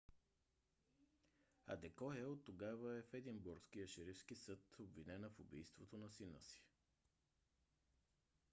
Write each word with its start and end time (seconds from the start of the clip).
адекоя 1.65 2.29
оттогава 2.31 2.93
е 2.97 3.01
в 3.01 3.13
единбургския 3.13 3.87
шерифски 3.87 4.35
съд 4.35 4.59
обвинена 4.79 5.29
в 5.29 5.39
убийството 5.39 5.97
на 5.97 6.09
сина 6.09 6.39
си 6.41 6.63